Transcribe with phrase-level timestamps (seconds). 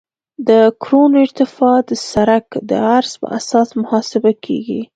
[0.47, 0.49] د
[0.83, 4.81] کرون ارتفاع د سرک د عرض په اساس محاسبه کیږي